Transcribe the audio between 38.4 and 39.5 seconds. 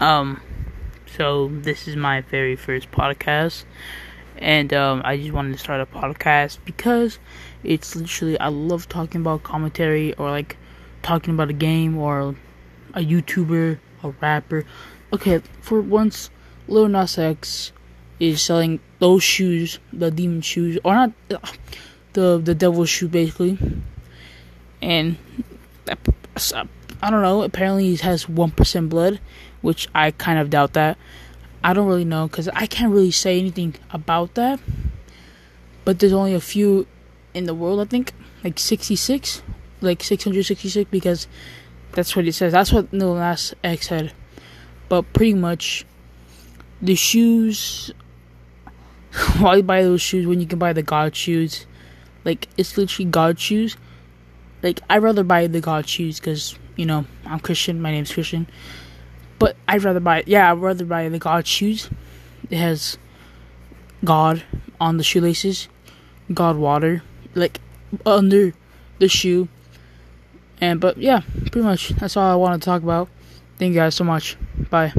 like 66,